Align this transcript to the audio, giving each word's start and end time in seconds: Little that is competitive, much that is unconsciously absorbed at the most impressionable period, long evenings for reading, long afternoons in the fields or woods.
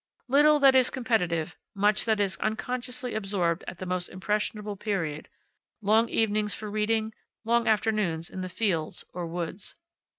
Little 0.27 0.57
that 0.61 0.73
is 0.73 0.89
competitive, 0.89 1.55
much 1.75 2.05
that 2.05 2.19
is 2.19 2.35
unconsciously 2.37 3.13
absorbed 3.13 3.63
at 3.67 3.77
the 3.77 3.85
most 3.85 4.07
impressionable 4.09 4.75
period, 4.75 5.29
long 5.79 6.09
evenings 6.09 6.55
for 6.55 6.71
reading, 6.71 7.13
long 7.45 7.67
afternoons 7.67 8.27
in 8.27 8.41
the 8.41 8.49
fields 8.49 9.05
or 9.13 9.27
woods. 9.27 9.75